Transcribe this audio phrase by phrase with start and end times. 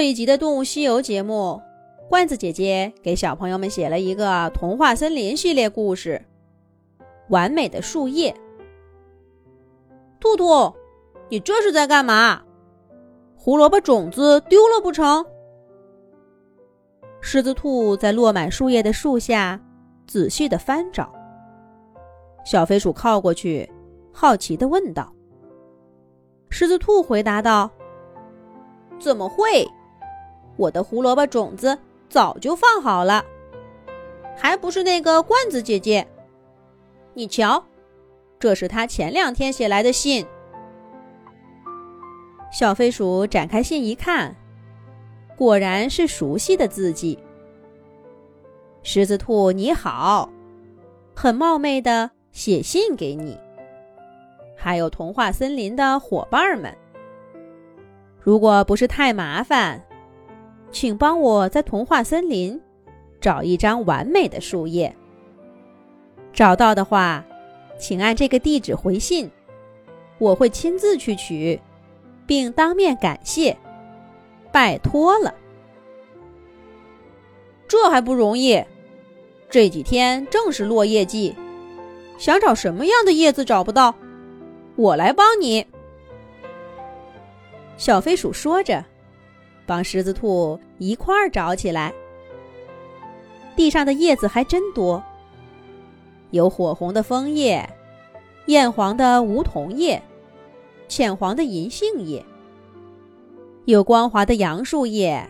[0.00, 1.60] 这一集的《动物西游》节目，
[2.08, 6.24] 罐子姐姐给小朋友们写了一个童话森林系列故事
[7.28, 8.32] 《完美的树叶》。
[10.18, 10.74] 兔兔，
[11.28, 12.40] 你这是在干嘛？
[13.36, 15.22] 胡萝卜种子丢了不成？
[17.20, 19.60] 狮子兔在落满树叶的树下
[20.06, 21.12] 仔细的翻找。
[22.46, 23.70] 小飞鼠靠过去，
[24.14, 25.12] 好奇的问道。
[26.48, 27.70] 狮子兔回答道
[28.98, 29.68] ：“怎么会？”
[30.60, 31.76] 我的胡萝卜种子
[32.10, 33.24] 早就放好了，
[34.36, 36.06] 还不是那个罐子姐姐？
[37.14, 37.64] 你瞧，
[38.38, 40.26] 这是她前两天写来的信。
[42.52, 44.36] 小飞鼠展开信一看，
[45.34, 47.18] 果然是熟悉的字迹。
[48.82, 50.28] 狮子兔你好，
[51.14, 53.38] 很冒昧的写信给你，
[54.54, 56.76] 还有童话森林的伙伴们。
[58.20, 59.82] 如果不是太麻烦。
[60.72, 62.60] 请帮我在童话森林
[63.20, 64.94] 找一张完美的树叶。
[66.32, 67.24] 找到的话，
[67.78, 69.30] 请按这个地址回信，
[70.18, 71.60] 我会亲自去取，
[72.26, 73.56] 并当面感谢。
[74.52, 75.34] 拜托了，
[77.66, 78.64] 这还不容易？
[79.48, 81.34] 这几天正是落叶季，
[82.18, 83.94] 想找什么样的叶子找不到，
[84.76, 85.66] 我来帮你。
[87.76, 88.84] 小飞鼠说着。
[89.70, 91.94] 帮狮子兔一块儿找起来，
[93.54, 95.00] 地上的叶子还真多，
[96.32, 97.70] 有火红的枫叶，
[98.46, 100.02] 艳黄的梧桐叶，
[100.88, 102.26] 浅黄的银杏叶，
[103.66, 105.24] 有光滑的杨树叶，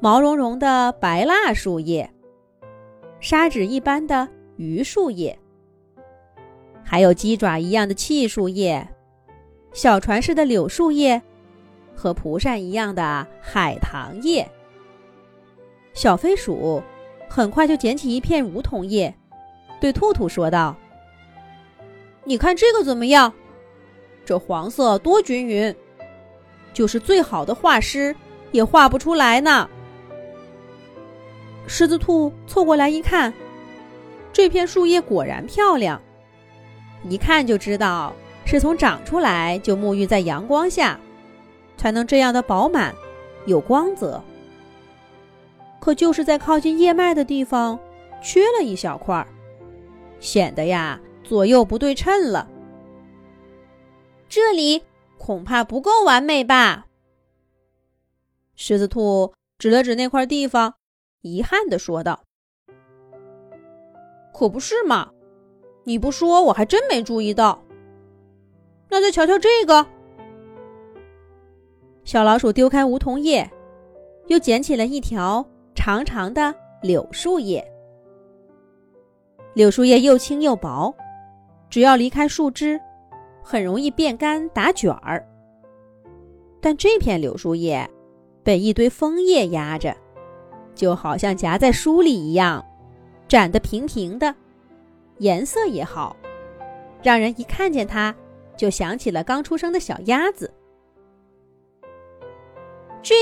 [0.00, 2.10] 毛茸茸的白蜡树叶，
[3.20, 5.38] 砂纸一般的榆树叶，
[6.84, 8.86] 还有鸡爪一样的槭树叶，
[9.72, 11.22] 小船似的柳树叶。
[12.02, 14.50] 和蒲扇一样的海棠叶，
[15.94, 16.82] 小飞鼠
[17.28, 19.14] 很快就捡起一片梧桐叶，
[19.80, 20.74] 对兔兔说道
[22.26, 23.32] ：“你看这个怎么样？
[24.24, 25.72] 这黄色多均匀，
[26.72, 28.12] 就是最好的画师
[28.50, 29.70] 也画不出来呢。”
[31.68, 33.32] 狮子兔凑过来一看，
[34.32, 36.02] 这片树叶果然漂亮，
[37.08, 38.12] 一看就知道
[38.44, 40.98] 是从长出来就沐浴在阳光下。
[41.76, 42.94] 才能这样的饱满，
[43.46, 44.22] 有光泽。
[45.80, 47.78] 可就是在靠近叶脉的地方，
[48.22, 49.26] 缺了一小块儿，
[50.20, 52.48] 显得呀左右不对称了。
[54.28, 54.82] 这里
[55.18, 56.86] 恐怕不够完美吧？
[58.54, 60.74] 狮子兔指了指那块地方，
[61.22, 62.22] 遗憾的说道
[64.32, 65.10] ：“可不是嘛，
[65.84, 67.64] 你不说我还真没注意到。
[68.88, 69.86] 那再瞧瞧这个。”
[72.12, 73.50] 小老鼠丢开梧桐叶，
[74.26, 75.42] 又捡起了一条
[75.74, 77.66] 长长的柳树叶。
[79.54, 80.94] 柳树叶又轻又薄，
[81.70, 82.78] 只要离开树枝，
[83.42, 85.26] 很容易变干打卷儿。
[86.60, 87.88] 但这片柳树叶
[88.42, 89.96] 被一堆枫叶压着，
[90.74, 92.62] 就好像夹在书里一样，
[93.26, 94.34] 展得平平的，
[95.16, 96.14] 颜色也好，
[97.02, 98.14] 让人一看见它
[98.54, 100.52] 就想起了刚出生的小鸭子。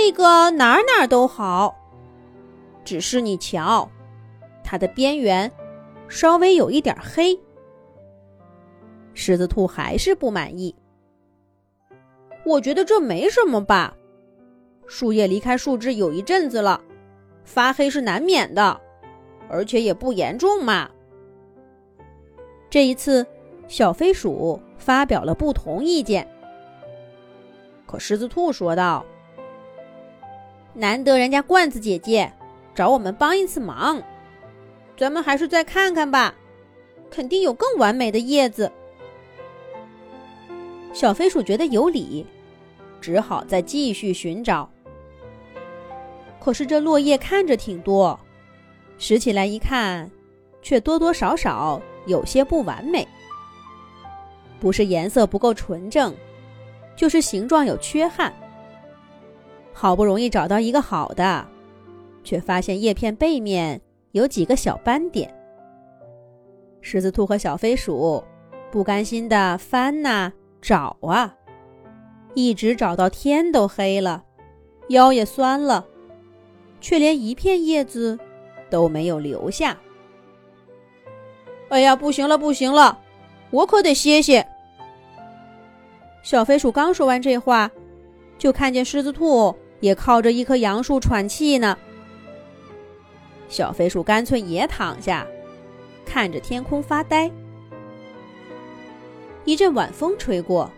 [0.00, 1.76] 这个哪儿哪儿都好，
[2.84, 3.90] 只是你瞧，
[4.62, 5.50] 它的边缘
[6.08, 7.38] 稍微有一点黑。
[9.12, 10.72] 狮子兔还是不满意。
[12.44, 13.92] 我觉得这没什么吧，
[14.86, 16.80] 树叶离开树枝有一阵子了，
[17.44, 18.80] 发黑是难免的，
[19.50, 20.88] 而且也不严重嘛。
[22.70, 23.26] 这一次，
[23.66, 26.26] 小飞鼠发表了不同意见。
[27.84, 29.04] 可狮子兔说道。
[30.78, 32.32] 难得人家罐子姐姐
[32.72, 34.00] 找我们帮一次忙，
[34.96, 36.32] 咱们还是再看看吧，
[37.10, 38.70] 肯定有更完美的叶子。
[40.92, 42.24] 小飞鼠觉得有理，
[43.00, 44.70] 只好再继续寻找。
[46.38, 48.16] 可是这落叶看着挺多，
[48.98, 50.08] 拾起来一看，
[50.62, 53.04] 却多多少少有些不完美，
[54.60, 56.14] 不是颜色不够纯正，
[56.94, 58.32] 就是形状有缺憾。
[59.80, 61.46] 好不容易找到一个好的，
[62.24, 63.80] 却发现叶片背面
[64.10, 65.32] 有几个小斑点。
[66.80, 68.20] 狮子兔和小飞鼠
[68.72, 71.32] 不甘心的翻呐找啊，
[72.34, 74.24] 一直找到天都黑了，
[74.88, 75.86] 腰也酸了，
[76.80, 78.18] 却连一片叶子
[78.68, 79.78] 都没有留下。
[81.68, 82.98] 哎呀，不行了，不行了，
[83.50, 84.44] 我可得歇歇。
[86.24, 87.70] 小飞鼠刚说完这话，
[88.38, 89.54] 就看见狮子兔。
[89.80, 91.76] 也靠着一棵杨树喘气呢。
[93.48, 95.26] 小飞鼠干脆也躺下，
[96.04, 97.30] 看着天空发呆。
[99.44, 100.70] 一阵晚风吹过，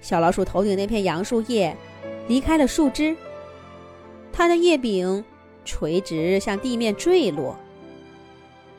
[0.00, 1.76] 小老鼠头顶那片杨树叶
[2.28, 3.14] 离开了树枝，
[4.32, 5.22] 它的叶柄
[5.64, 7.54] 垂直向地面坠落，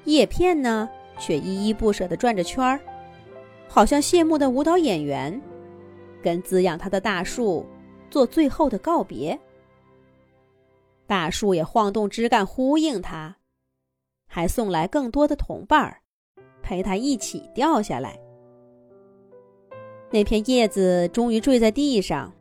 [0.05, 2.79] 叶片呢却依依不舍地转着圈儿，
[3.67, 5.39] 好像谢幕的舞蹈演员，
[6.23, 7.63] 跟滋养它的大树
[8.13, 9.37] 做最后的告别。
[11.07, 13.35] 大树也晃动枝干呼应它，
[14.27, 15.97] 还送来更多的同伴儿，
[16.61, 18.19] 陪它一起掉下来。
[20.11, 22.31] 那片叶子终于坠在地上，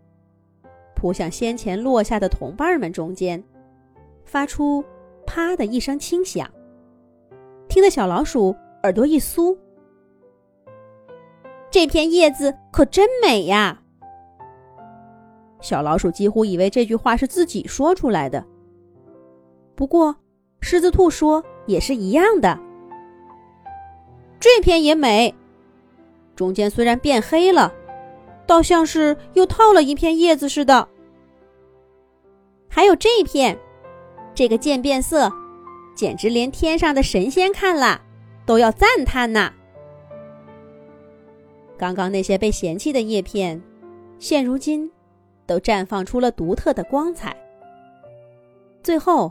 [0.94, 3.42] 扑向先前落下的同伴们中间，
[4.26, 4.84] 发出
[5.26, 6.46] “啪”的一声轻响，
[7.66, 9.56] 听得小老鼠耳朵一酥。
[11.70, 13.81] 这片叶子可真美呀！
[15.62, 18.44] 小老鼠几乎以为这句话是自己说出来的。
[19.74, 20.14] 不过，
[20.60, 22.58] 狮子兔说也是一样的。
[24.38, 25.34] 这片也美。
[26.34, 27.72] 中间虽然变黑了，
[28.46, 30.88] 倒像是又套了一片叶子似的。
[32.68, 33.56] 还有这片，
[34.34, 35.30] 这个渐变色，
[35.94, 38.00] 简直连天上的神仙看了
[38.44, 39.52] 都要赞叹呐！
[41.78, 43.62] 刚刚那些被嫌弃的叶片，
[44.18, 44.90] 现如今
[45.52, 47.36] 都绽放出了独特的光彩。
[48.82, 49.30] 最后，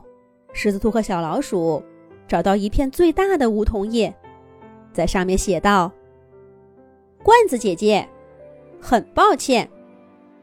[0.54, 1.84] 狮子兔和小老鼠
[2.28, 4.14] 找到一片最大的梧桐叶，
[4.94, 5.92] 在上面写道。
[7.24, 8.08] 罐子姐姐，
[8.80, 9.68] 很抱歉，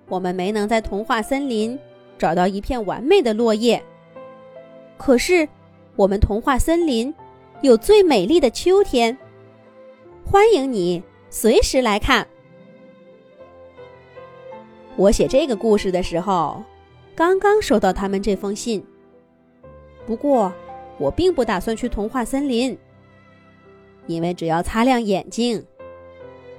[0.08, 1.78] 我们没能在童话森林
[2.18, 3.80] 找到一片完美的落叶。
[4.96, 5.48] 可是，
[5.94, 7.14] 我们童话森林
[7.62, 9.16] 有最美丽的秋天，
[10.24, 12.26] 欢迎你随时来看。
[14.98, 16.60] 我写这个故事的时候，
[17.14, 18.84] 刚刚收到他们这封信。
[20.04, 20.52] 不过，
[20.98, 22.76] 我并不打算去童话森林，
[24.08, 25.64] 因为只要擦亮眼睛。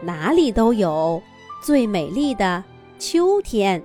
[0.02, 1.22] 哪里都有
[1.62, 2.64] 最美丽的
[2.98, 3.84] 秋天。